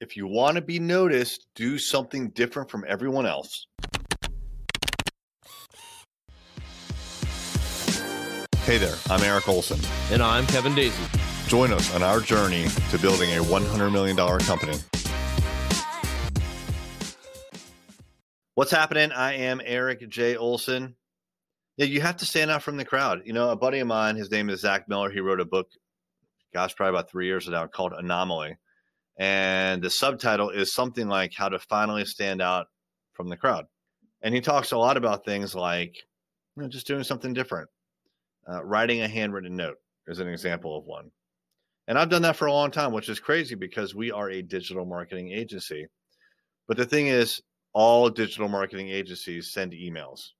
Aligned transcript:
If 0.00 0.16
you 0.16 0.28
want 0.28 0.54
to 0.54 0.62
be 0.62 0.78
noticed, 0.78 1.48
do 1.56 1.76
something 1.76 2.30
different 2.30 2.70
from 2.70 2.84
everyone 2.86 3.26
else. 3.26 3.66
Hey 8.62 8.78
there, 8.78 8.94
I'm 9.10 9.20
Eric 9.24 9.48
Olson. 9.48 9.80
And 10.12 10.22
I'm 10.22 10.46
Kevin 10.46 10.76
Daisy. 10.76 11.02
Join 11.48 11.72
us 11.72 11.92
on 11.96 12.04
our 12.04 12.20
journey 12.20 12.68
to 12.90 12.98
building 12.98 13.30
a 13.30 13.42
$100 13.42 13.90
million 13.90 14.16
company. 14.16 14.78
What's 18.54 18.70
happening? 18.70 19.10
I 19.10 19.32
am 19.34 19.60
Eric 19.64 20.08
J. 20.08 20.36
Olson. 20.36 20.94
Yeah, 21.76 21.86
you 21.86 22.00
have 22.02 22.18
to 22.18 22.24
stand 22.24 22.52
out 22.52 22.62
from 22.62 22.76
the 22.76 22.84
crowd. 22.84 23.22
You 23.24 23.32
know, 23.32 23.50
a 23.50 23.56
buddy 23.56 23.80
of 23.80 23.88
mine, 23.88 24.14
his 24.14 24.30
name 24.30 24.48
is 24.48 24.60
Zach 24.60 24.88
Miller. 24.88 25.10
He 25.10 25.18
wrote 25.18 25.40
a 25.40 25.44
book, 25.44 25.68
gosh, 26.54 26.76
probably 26.76 26.96
about 26.96 27.10
three 27.10 27.26
years 27.26 27.48
ago, 27.48 27.66
called 27.66 27.94
Anomaly. 27.98 28.58
And 29.18 29.82
the 29.82 29.90
subtitle 29.90 30.50
is 30.50 30.72
something 30.72 31.08
like 31.08 31.32
How 31.34 31.48
to 31.48 31.58
Finally 31.58 32.04
Stand 32.04 32.40
Out 32.40 32.68
from 33.14 33.28
the 33.28 33.36
Crowd. 33.36 33.66
And 34.22 34.34
he 34.34 34.40
talks 34.40 34.72
a 34.72 34.78
lot 34.78 34.96
about 34.96 35.24
things 35.24 35.54
like 35.54 35.96
you 36.56 36.62
know, 36.62 36.68
just 36.68 36.86
doing 36.86 37.04
something 37.04 37.32
different. 37.32 37.68
Uh, 38.48 38.64
writing 38.64 39.02
a 39.02 39.08
handwritten 39.08 39.56
note 39.56 39.76
is 40.06 40.20
an 40.20 40.28
example 40.28 40.76
of 40.76 40.84
one. 40.84 41.10
And 41.86 41.98
I've 41.98 42.10
done 42.10 42.22
that 42.22 42.36
for 42.36 42.46
a 42.46 42.52
long 42.52 42.70
time, 42.70 42.92
which 42.92 43.08
is 43.08 43.20
crazy 43.20 43.54
because 43.54 43.94
we 43.94 44.10
are 44.10 44.30
a 44.30 44.42
digital 44.42 44.84
marketing 44.84 45.32
agency. 45.32 45.86
But 46.66 46.76
the 46.76 46.86
thing 46.86 47.08
is, 47.08 47.42
all 47.72 48.08
digital 48.10 48.48
marketing 48.48 48.88
agencies 48.88 49.52
send 49.52 49.72
emails 49.72 50.30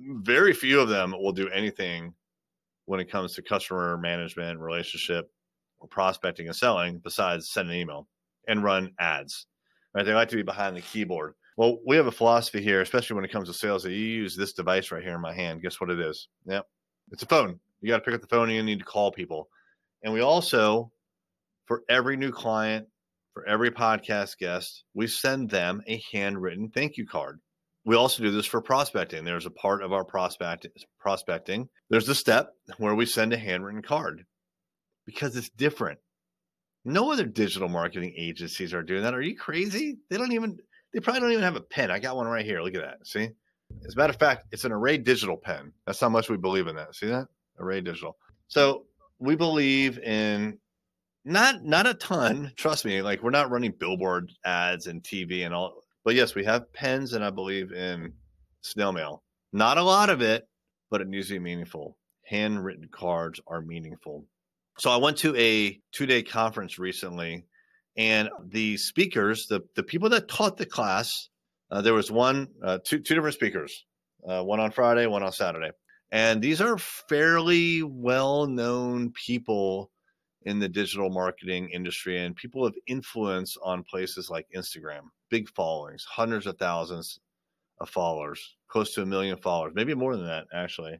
very 0.00 0.52
few 0.52 0.80
of 0.80 0.88
them 0.88 1.12
will 1.12 1.32
do 1.32 1.48
anything 1.50 2.14
when 2.86 3.00
it 3.00 3.10
comes 3.10 3.34
to 3.34 3.42
customer 3.42 3.96
management, 3.98 4.60
relationship, 4.60 5.30
or 5.80 5.88
prospecting 5.88 6.46
and 6.46 6.56
selling 6.56 6.98
besides 6.98 7.50
send 7.50 7.70
an 7.70 7.76
email 7.76 8.06
and 8.48 8.62
run 8.62 8.92
ads. 8.98 9.46
Right? 9.94 10.04
They 10.04 10.14
like 10.14 10.28
to 10.30 10.36
be 10.36 10.42
behind 10.42 10.76
the 10.76 10.82
keyboard. 10.82 11.34
Well, 11.56 11.78
we 11.86 11.96
have 11.96 12.06
a 12.06 12.12
philosophy 12.12 12.62
here, 12.62 12.82
especially 12.82 13.16
when 13.16 13.24
it 13.24 13.32
comes 13.32 13.48
to 13.48 13.54
sales, 13.54 13.82
that 13.82 13.92
you 13.92 13.96
use 13.96 14.36
this 14.36 14.52
device 14.52 14.90
right 14.90 15.02
here 15.02 15.14
in 15.14 15.20
my 15.20 15.32
hand. 15.32 15.62
Guess 15.62 15.80
what 15.80 15.90
it 15.90 16.00
is? 16.00 16.28
Yep. 16.46 16.66
It's 17.12 17.22
a 17.22 17.26
phone. 17.26 17.58
You 17.80 17.88
got 17.88 17.98
to 17.98 18.04
pick 18.04 18.14
up 18.14 18.20
the 18.20 18.26
phone 18.26 18.48
and 18.48 18.56
you 18.56 18.62
need 18.62 18.80
to 18.80 18.84
call 18.84 19.10
people. 19.10 19.48
And 20.02 20.12
we 20.12 20.20
also, 20.20 20.92
for 21.66 21.82
every 21.88 22.16
new 22.16 22.30
client, 22.30 22.86
for 23.32 23.46
every 23.46 23.70
podcast 23.70 24.38
guest, 24.38 24.84
we 24.94 25.06
send 25.06 25.48
them 25.50 25.82
a 25.86 26.02
handwritten 26.12 26.70
thank 26.70 26.96
you 26.96 27.06
card 27.06 27.40
we 27.86 27.94
also 27.94 28.22
do 28.22 28.32
this 28.32 28.46
for 28.46 28.60
prospecting. 28.60 29.24
There's 29.24 29.46
a 29.46 29.50
part 29.50 29.82
of 29.82 29.92
our 29.92 30.04
prospect 30.04 30.66
prospecting. 30.98 31.68
There's 31.88 32.08
a 32.08 32.14
step 32.16 32.52
where 32.78 32.96
we 32.96 33.06
send 33.06 33.32
a 33.32 33.38
handwritten 33.38 33.80
card 33.80 34.24
because 35.06 35.36
it's 35.36 35.48
different. 35.50 35.98
No 36.84 37.10
other 37.10 37.24
digital 37.24 37.68
marketing 37.68 38.14
agencies 38.16 38.74
are 38.74 38.82
doing 38.82 39.02
that. 39.02 39.14
Are 39.14 39.22
you 39.22 39.36
crazy? 39.36 39.98
They 40.10 40.18
don't 40.18 40.32
even 40.32 40.58
they 40.92 41.00
probably 41.00 41.20
don't 41.20 41.32
even 41.32 41.44
have 41.44 41.56
a 41.56 41.60
pen. 41.60 41.90
I 41.90 41.98
got 41.98 42.16
one 42.16 42.26
right 42.26 42.44
here. 42.44 42.60
Look 42.60 42.74
at 42.74 42.82
that. 42.82 43.06
See? 43.06 43.30
As 43.86 43.94
a 43.94 43.98
matter 43.98 44.12
of 44.12 44.18
fact, 44.18 44.46
it's 44.52 44.64
an 44.64 44.72
array 44.72 44.96
digital 44.96 45.36
pen. 45.36 45.72
That's 45.86 46.00
how 46.00 46.08
much 46.08 46.28
we 46.28 46.36
believe 46.36 46.68
in 46.68 46.76
that. 46.76 46.94
See 46.94 47.08
that? 47.08 47.26
Array 47.58 47.80
digital. 47.80 48.16
So 48.48 48.84
we 49.18 49.34
believe 49.34 49.98
in 49.98 50.58
not 51.24 51.64
not 51.64 51.86
a 51.86 51.94
ton. 51.94 52.52
Trust 52.56 52.84
me. 52.84 53.02
Like 53.02 53.22
we're 53.22 53.30
not 53.30 53.50
running 53.50 53.72
billboard 53.72 54.32
ads 54.44 54.86
and 54.86 55.02
TV 55.02 55.44
and 55.44 55.54
all 55.54 55.82
but 56.04 56.14
yes, 56.14 56.36
we 56.36 56.44
have 56.44 56.72
pens 56.72 57.14
and 57.14 57.24
I 57.24 57.30
believe 57.30 57.72
in 57.72 58.12
snail 58.60 58.92
mail. 58.92 59.24
Not 59.52 59.76
a 59.76 59.82
lot 59.82 60.08
of 60.08 60.22
it, 60.22 60.48
but 60.88 61.00
it 61.00 61.08
needs 61.08 61.28
to 61.28 61.34
be 61.34 61.40
meaningful. 61.40 61.98
Handwritten 62.22 62.88
cards 62.92 63.40
are 63.48 63.60
meaningful. 63.60 64.24
So 64.78 64.90
I 64.90 64.96
went 64.96 65.16
to 65.18 65.34
a 65.36 65.80
two 65.92 66.06
day 66.06 66.22
conference 66.22 66.78
recently, 66.78 67.46
and 67.96 68.28
the 68.44 68.76
speakers, 68.76 69.46
the, 69.46 69.62
the 69.74 69.82
people 69.82 70.10
that 70.10 70.28
taught 70.28 70.58
the 70.58 70.66
class, 70.66 71.30
uh, 71.70 71.80
there 71.80 71.94
was 71.94 72.10
one, 72.10 72.48
uh, 72.62 72.78
two, 72.84 72.98
two 72.98 73.14
different 73.14 73.34
speakers, 73.34 73.84
uh, 74.28 74.42
one 74.42 74.60
on 74.60 74.70
Friday, 74.70 75.06
one 75.06 75.22
on 75.22 75.32
Saturday. 75.32 75.70
And 76.12 76.42
these 76.42 76.60
are 76.60 76.78
fairly 76.78 77.82
well 77.82 78.46
known 78.46 79.12
people 79.12 79.90
in 80.42 80.60
the 80.60 80.68
digital 80.68 81.10
marketing 81.10 81.70
industry 81.70 82.22
and 82.22 82.36
people 82.36 82.64
of 82.64 82.76
influence 82.86 83.56
on 83.62 83.82
places 83.82 84.30
like 84.30 84.46
Instagram, 84.54 85.02
big 85.30 85.48
followings, 85.48 86.04
hundreds 86.04 86.46
of 86.46 86.56
thousands 86.58 87.18
of 87.80 87.88
followers, 87.88 88.56
close 88.68 88.94
to 88.94 89.02
a 89.02 89.06
million 89.06 89.36
followers, 89.38 89.72
maybe 89.74 89.94
more 89.94 90.16
than 90.16 90.26
that 90.26 90.46
actually. 90.54 90.98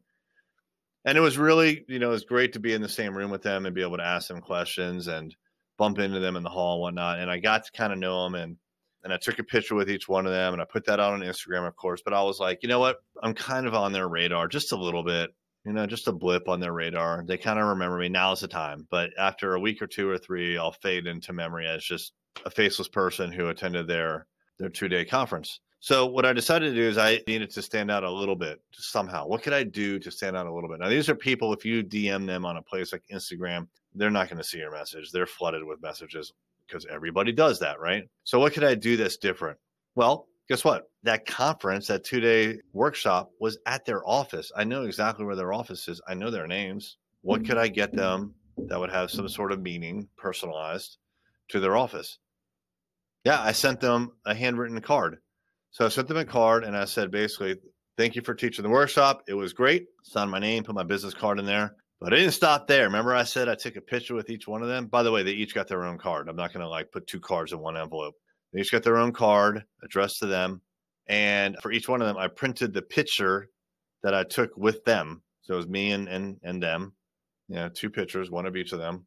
And 1.06 1.17
it 1.17 1.22
was 1.22 1.39
really, 1.39 1.84
you 1.89 1.99
know, 1.99 2.09
it 2.09 2.12
was 2.12 2.25
great 2.25 2.53
to 2.53 2.61
be 2.61 2.75
in 2.75 2.83
the 2.83 2.89
same 2.89 3.17
room 3.17 3.31
with 3.31 3.43
them 3.43 3.65
and 3.65 3.75
be 3.75 3.83
able 3.83 3.97
to 3.97 4.05
ask 4.05 4.28
them 4.28 4.41
questions 4.41 5.06
and 5.06 5.34
bump 5.78 5.99
into 5.99 6.21
them 6.21 6.37
in 6.37 6.43
the 6.43 6.50
hall 6.50 6.75
and 6.75 6.83
whatnot. 6.83 7.21
And 7.21 7.31
I 7.31 7.39
got 7.39 7.65
to 7.65 7.72
kind 7.72 7.93
of 7.93 7.99
know 7.99 8.25
them 8.25 8.34
and 8.34 8.56
and 9.05 9.15
I 9.15 9.19
took 9.19 9.39
a 9.39 9.44
picture 9.44 9.77
with 9.77 9.89
each 9.89 10.09
one 10.09 10.27
of 10.27 10.33
them 10.33 10.53
and 10.53 10.61
I 10.61 10.65
put 10.65 10.84
that 10.87 10.99
out 10.99 11.12
on 11.12 11.21
Instagram, 11.21 11.67
of 11.67 11.77
course. 11.77 12.03
But 12.05 12.12
I 12.12 12.22
was 12.22 12.41
like, 12.41 12.59
you 12.62 12.69
know 12.69 12.81
what? 12.81 12.97
I'm 13.22 13.34
kind 13.34 13.67
of 13.67 13.75
on 13.75 13.93
their 13.93 14.09
radar 14.09 14.49
just 14.49 14.72
a 14.72 14.77
little 14.77 15.05
bit 15.05 15.31
you 15.67 15.72
know, 15.72 15.84
just 15.84 16.06
a 16.06 16.12
blip 16.12 16.49
on 16.49 16.61
their 16.61 16.72
radar. 16.72 17.25
They 17.27 17.37
kind 17.37 17.59
of 17.59 17.67
remember 17.67 17.99
me. 17.99 18.09
Now's 18.09 18.41
the 18.41 18.47
time. 18.47 18.87
But 18.88 19.11
after 19.19 19.55
a 19.55 19.61
week 19.61 19.83
or 19.83 19.88
two 19.88 20.09
or 20.09 20.17
three, 20.17 20.56
I'll 20.56 20.71
fade 20.71 21.09
into 21.09 21.33
memory 21.33 21.67
as 21.67 21.83
just 21.83 22.12
a 22.44 22.50
faceless 22.50 22.87
person 22.87 23.33
who 23.33 23.49
attended 23.49 23.88
their 23.88 24.28
their 24.59 24.69
two 24.69 24.89
day 24.89 25.05
conference. 25.05 25.61
So 25.81 26.06
what 26.06 26.25
I 26.25 26.33
decided 26.33 26.71
to 26.71 26.75
do 26.75 26.89
is 26.89 26.99
I 26.99 27.21
needed 27.28 27.50
to 27.50 27.62
stand 27.62 27.91
out 27.91 28.03
a 28.03 28.11
little 28.11 28.34
bit 28.34 28.61
somehow. 28.72 29.27
What 29.27 29.43
could 29.43 29.53
I 29.53 29.62
do 29.62 29.99
to 29.99 30.11
stand 30.11 30.37
out 30.37 30.47
a 30.47 30.53
little 30.53 30.69
bit? 30.69 30.81
Now 30.81 30.89
these 30.89 31.09
are 31.09 31.15
people. 31.15 31.53
If 31.53 31.65
you 31.65 31.84
DM 31.84 32.27
them 32.27 32.44
on 32.44 32.56
a 32.56 32.62
place 32.62 32.93
like 32.93 33.03
Instagram, 33.12 33.69
they're 33.94 34.11
not 34.11 34.28
going 34.28 34.39
to 34.39 34.44
see 34.44 34.59
your 34.59 34.72
message. 34.72 35.12
They're 35.12 35.27
flooded 35.27 35.65
with 35.65 35.83
messages 35.83 36.33
because 36.67 36.87
everybody 36.87 37.33
does 37.33 37.59
that, 37.61 37.78
right? 37.78 38.05
So 38.25 38.41
what 38.41 38.53
could 38.53 38.65
I 38.65 38.75
do 38.75 38.97
that's 38.97 39.17
different? 39.17 39.59
Well, 39.94 40.27
guess 40.49 40.65
what? 40.65 40.84
That 41.03 41.27
conference, 41.27 41.87
that 41.87 42.05
two 42.05 42.21
day 42.21 42.59
workshop 42.73 43.31
was 43.41 43.59
at 43.67 43.84
their 43.84 44.06
office. 44.09 44.50
I 44.56 44.65
know 44.65 44.84
exactly 44.84 45.25
where 45.25 45.37
their 45.37 45.53
office 45.53 45.88
is. 45.88 46.00
I 46.09 46.15
know 46.15 46.31
their 46.31 46.47
names. 46.47 46.97
What 47.23 47.44
could 47.44 47.59
I 47.59 47.69
get 47.69 47.93
them 47.93 48.34
that 48.56 48.78
would 48.78 48.91
have 48.91 49.11
some 49.11 49.28
sort 49.28 49.53
of 49.53 49.61
meaning 49.61 50.09
personalized 50.17 50.99
to 51.49 51.61
their 51.61 51.77
office? 51.77 52.19
Yeah, 53.26 53.42
I 53.42 53.50
sent 53.50 53.81
them 53.81 54.12
a 54.25 54.37
handwritten 54.37 54.81
card. 54.81 55.16
So 55.72 55.84
I 55.84 55.88
sent 55.88 56.06
them 56.06 56.16
a 56.16 56.25
card 56.25 56.62
and 56.62 56.76
I 56.76 56.84
said, 56.84 57.10
basically, 57.10 57.56
thank 57.98 58.14
you 58.14 58.22
for 58.22 58.34
teaching 58.34 58.62
the 58.62 58.69
workshop. 58.69 59.25
It 59.26 59.34
was 59.34 59.53
great. 59.53 59.88
Signed 60.04 60.31
my 60.31 60.38
name, 60.38 60.62
put 60.62 60.76
my 60.76 60.84
business 60.84 61.12
card 61.12 61.41
in 61.41 61.44
there. 61.44 61.75
But 62.00 62.12
I 62.12 62.19
didn't 62.19 62.34
stop 62.34 62.69
there. 62.69 62.84
Remember, 62.84 63.16
I 63.16 63.25
said 63.25 63.48
I 63.48 63.56
took 63.56 63.75
a 63.75 63.81
picture 63.81 64.14
with 64.14 64.31
each 64.31 64.47
one 64.47 64.62
of 64.62 64.69
them. 64.69 64.87
By 64.87 65.03
the 65.03 65.10
way, 65.10 65.25
they 65.25 65.32
each 65.32 65.56
got 65.56 65.66
their 65.66 65.82
own 65.82 65.98
card. 65.98 66.28
I'm 66.28 66.37
not 66.37 66.53
going 66.53 66.62
to 66.62 66.69
like 66.69 66.92
put 66.92 67.09
two 67.09 67.19
cards 67.19 67.53
in 67.53 67.59
one 67.59 67.76
envelope. 67.76 68.14
They 68.53 68.60
each 68.60 68.70
got 68.70 68.84
their 68.84 68.97
own 68.97 69.10
card 69.10 69.64
addressed 69.82 70.20
to 70.20 70.26
them. 70.26 70.60
And 71.08 71.56
for 71.60 71.72
each 71.72 71.88
one 71.88 72.00
of 72.00 72.06
them, 72.06 72.19
I 72.19 72.28
printed 72.28 72.72
the 72.72 72.82
picture 72.82 73.48
that 74.04 74.14
I 74.14 74.22
took 74.22 74.56
with 74.56 74.84
them. 74.84 75.20
So 75.43 75.54
it 75.54 75.56
was 75.56 75.66
me 75.66 75.91
and, 75.91 76.08
and, 76.08 76.37
and 76.44 76.62
them, 76.62 76.93
you 77.48 77.56
know, 77.56 77.70
two 77.70 77.91
pictures, 77.91 78.31
one 78.31 78.47
of 78.47 78.54
each 78.54 78.70
of 78.70 78.78
them. 78.78 79.04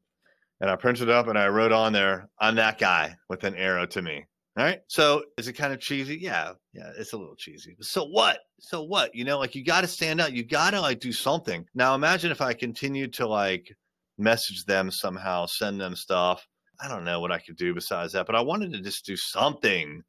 And 0.61 0.69
I 0.69 0.75
printed 0.75 1.09
it 1.09 1.15
up 1.15 1.27
and 1.27 1.37
I 1.37 1.47
wrote 1.47 1.71
on 1.71 1.93
there, 1.93 2.29
I'm 2.39 2.55
that 2.55 2.79
guy 2.79 3.15
with 3.29 3.43
an 3.43 3.55
arrow 3.55 3.85
to 3.87 4.01
me. 4.01 4.25
All 4.57 4.65
right. 4.65 4.81
So 4.87 5.23
is 5.37 5.47
it 5.47 5.53
kind 5.53 5.71
of 5.71 5.79
cheesy? 5.79 6.17
Yeah. 6.17 6.53
Yeah. 6.73 6.91
It's 6.97 7.13
a 7.13 7.17
little 7.17 7.35
cheesy. 7.35 7.77
So 7.81 8.03
what? 8.03 8.39
So 8.59 8.83
what? 8.83 9.15
You 9.15 9.23
know, 9.23 9.39
like 9.39 9.55
you 9.55 9.63
got 9.63 9.81
to 9.81 9.87
stand 9.87 10.19
out. 10.19 10.33
You 10.33 10.43
got 10.43 10.71
to 10.71 10.81
like 10.81 10.99
do 10.99 11.13
something. 11.13 11.65
Now 11.75 11.95
imagine 11.95 12.31
if 12.31 12.41
I 12.41 12.53
continued 12.53 13.13
to 13.13 13.27
like 13.27 13.73
message 14.17 14.65
them 14.65 14.91
somehow, 14.91 15.45
send 15.45 15.79
them 15.79 15.95
stuff 15.95 16.45
I 16.79 16.87
don't 16.87 17.03
know 17.03 17.19
what 17.19 17.31
I 17.31 17.39
could 17.39 17.57
do 17.57 17.73
besides 17.73 18.13
that, 18.13 18.25
but 18.25 18.35
I 18.35 18.41
wanted 18.41 18.71
to 18.73 18.81
just 18.81 19.05
do 19.05 19.17
something 19.17 20.01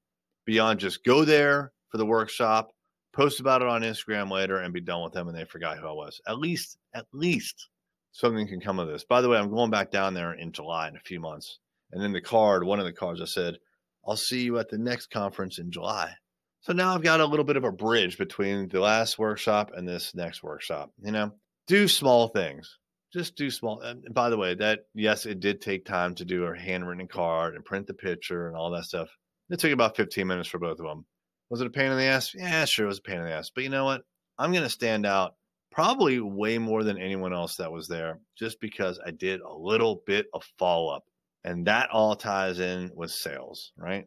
beyond 0.47 0.78
just 0.78 1.05
go 1.05 1.25
there 1.25 1.72
for 1.89 1.99
the 1.99 2.06
workshop, 2.06 2.71
post 3.12 3.41
about 3.41 3.62
it 3.62 3.69
on 3.69 3.83
Instagram 3.83 4.31
later, 4.31 4.59
and 4.59 4.72
be 4.72 4.81
done 4.81 5.03
with 5.03 5.12
them, 5.12 5.27
and 5.28 5.37
they 5.37 5.44
forgot 5.44 5.78
who 5.78 5.89
I 5.89 5.93
was. 5.93 6.21
At 6.28 6.39
least, 6.39 6.78
at 6.94 7.06
least 7.12 7.69
something 8.12 8.47
can 8.47 8.60
come 8.60 8.78
of 8.78 8.88
this. 8.88 9.04
By 9.04 9.21
the 9.21 9.28
way, 9.28 9.38
I'm 9.38 9.50
going 9.50 9.71
back 9.71 9.91
down 9.91 10.15
there 10.15 10.32
in 10.32 10.53
July 10.53 10.88
in 10.88 10.97
a 10.97 11.00
few 11.00 11.21
months, 11.21 11.59
and 11.93 12.03
in 12.03 12.12
the 12.12 12.21
card, 12.21 12.65
one 12.65 12.78
of 12.78 12.87
the 12.87 12.93
cards, 12.93 13.21
I 13.21 13.26
said, 13.26 13.59
"I'll 14.06 14.16
see 14.16 14.43
you 14.43 14.59
at 14.59 14.68
the 14.68 14.78
next 14.78 15.10
conference 15.10 15.59
in 15.59 15.71
July." 15.71 16.16
So 16.60 16.72
now 16.72 16.95
I've 16.95 17.03
got 17.03 17.21
a 17.21 17.27
little 17.27 17.45
bit 17.45 17.57
of 17.57 17.65
a 17.65 17.72
bridge 17.72 18.18
between 18.18 18.68
the 18.68 18.80
last 18.80 19.18
workshop 19.18 19.72
and 19.74 19.89
this 19.89 20.15
next 20.15 20.42
workshop. 20.42 20.92
You 21.03 21.12
know, 21.12 21.33
do 21.66 21.89
small 21.89 22.28
things 22.28 22.78
just 23.12 23.36
do 23.36 23.51
small. 23.51 23.80
And 23.80 24.12
by 24.12 24.30
the 24.30 24.36
way, 24.36 24.54
that 24.54 24.80
yes, 24.95 25.27
it 25.27 25.41
did 25.41 25.60
take 25.60 25.84
time 25.84 26.15
to 26.16 26.24
do 26.24 26.45
a 26.45 26.57
handwritten 26.57 27.09
card 27.09 27.54
and 27.54 27.65
print 27.65 27.86
the 27.86 27.95
picture 27.95 28.47
and 28.47 28.57
all 28.57 28.71
that 28.71 28.84
stuff. 28.84 29.09
It 29.48 29.59
took 29.59 29.72
about 29.72 29.97
15 29.97 30.27
minutes 30.27 30.48
for 30.48 30.59
both 30.59 30.78
of 30.78 30.86
them. 30.86 31.07
Was 31.48 31.60
it 31.60 31.66
a 31.66 31.71
pain 31.71 31.91
in 31.91 31.98
the 31.98 32.04
ass? 32.04 32.33
Yeah, 32.34 32.65
sure, 32.65 32.84
it 32.84 32.89
was 32.89 32.98
a 32.98 33.03
pain 33.03 33.18
in 33.18 33.24
the 33.24 33.33
ass. 33.33 33.51
But 33.53 33.65
you 33.65 33.71
know 33.71 33.84
what? 33.84 34.03
I'm 34.39 34.53
going 34.53 34.65
to 34.65 34.71
stand 34.71 35.04
out 35.04 35.34
probably 35.71 36.21
way 36.21 36.59
more 36.59 36.84
than 36.84 36.99
anyone 36.99 37.33
else 37.33 37.57
that 37.57 37.72
was 37.72 37.89
there 37.89 38.19
just 38.37 38.61
because 38.61 38.99
I 39.07 39.11
did 39.13 39.41
a 39.41 39.53
little 39.53 40.03
bit 40.07 40.27
of 40.34 40.43
follow 40.59 40.95
up. 40.95 41.05
And 41.45 41.67
that 41.67 41.89
all 41.91 42.17
ties 42.17 42.61
in 42.61 42.91
with 42.95 43.11
sales, 43.11 43.72
right? 43.77 44.07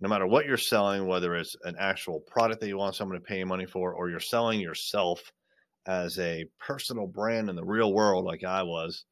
No 0.00 0.08
matter 0.08 0.26
what 0.26 0.46
you're 0.46 0.56
selling, 0.56 1.06
whether 1.06 1.34
it's 1.34 1.56
an 1.64 1.74
actual 1.78 2.20
product 2.20 2.60
that 2.60 2.68
you 2.68 2.76
want 2.76 2.94
someone 2.94 3.18
to 3.18 3.24
pay 3.24 3.38
you 3.38 3.46
money 3.46 3.66
for, 3.66 3.92
or 3.92 4.10
you're 4.10 4.20
selling 4.20 4.60
yourself 4.60 5.20
as 5.86 6.18
a 6.18 6.44
personal 6.60 7.06
brand 7.06 7.48
in 7.48 7.56
the 7.56 7.64
real 7.64 7.92
world, 7.92 8.24
like 8.24 8.44
I 8.44 8.62
was, 8.62 9.04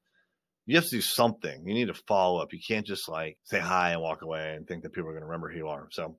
You 0.66 0.76
have 0.76 0.84
to 0.84 0.90
do 0.90 1.00
something. 1.00 1.66
You 1.66 1.74
need 1.74 1.86
to 1.88 1.94
follow 1.94 2.40
up. 2.42 2.52
You 2.52 2.58
can't 2.66 2.86
just 2.86 3.08
like 3.08 3.38
say 3.44 3.60
hi 3.60 3.92
and 3.92 4.02
walk 4.02 4.22
away 4.22 4.54
and 4.54 4.66
think 4.66 4.82
that 4.82 4.92
people 4.92 5.08
are 5.08 5.12
going 5.12 5.22
to 5.22 5.26
remember 5.26 5.50
who 5.50 5.58
you 5.58 5.68
are. 5.68 5.88
So 5.92 6.16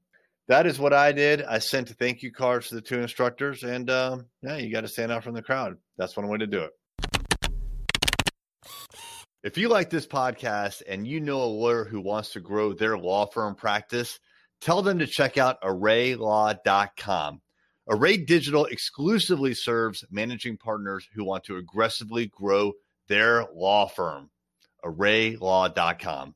that 0.48 0.66
is 0.66 0.80
what 0.80 0.94
I 0.94 1.12
did. 1.12 1.44
I 1.44 1.60
sent 1.60 1.90
thank 1.90 2.24
you 2.24 2.32
cards 2.32 2.70
to 2.70 2.76
the 2.76 2.82
two 2.82 3.00
instructors, 3.00 3.64
and 3.64 3.90
um, 3.90 4.26
yeah, 4.42 4.58
you 4.58 4.72
got 4.72 4.82
to 4.82 4.88
stand 4.88 5.12
out 5.12 5.24
from 5.24 5.34
the 5.34 5.42
crowd. 5.42 5.78
That's 5.98 6.16
one 6.16 6.28
way 6.28 6.38
to 6.38 6.48
do 6.48 6.64
it. 6.64 6.72
If 9.44 9.58
you 9.58 9.70
like 9.70 9.90
this 9.90 10.08
podcast 10.08 10.82
and 10.88 11.08
you 11.08 11.20
know 11.20 11.42
a 11.42 11.46
lawyer 11.46 11.86
who 11.86 12.02
wants 12.02 12.34
to 12.34 12.40
grow 12.40 12.74
their 12.74 12.98
law 12.98 13.26
firm 13.28 13.56
practice, 13.56 14.20
tell 14.62 14.82
them 14.82 15.00
to 15.00 15.08
check 15.08 15.38
out 15.38 15.62
arraylaw.com. 15.62 17.42
Array 17.90 18.18
Digital 18.18 18.66
exclusively 18.66 19.54
serves 19.54 20.04
managing 20.12 20.58
partners 20.58 21.08
who 21.14 21.24
want 21.24 21.46
to 21.46 21.56
aggressively 21.56 22.26
grow 22.26 22.74
their 23.08 23.46
law 23.54 23.88
firm. 23.88 24.30
arraylaw.com. 24.84 26.36